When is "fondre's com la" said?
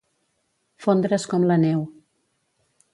0.87-1.61